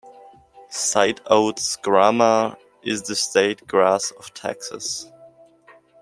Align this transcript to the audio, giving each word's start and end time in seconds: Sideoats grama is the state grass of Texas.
Sideoats 0.71 1.75
grama 1.79 2.57
is 2.81 3.03
the 3.03 3.13
state 3.15 3.67
grass 3.67 4.09
of 4.17 4.33
Texas. 4.33 5.05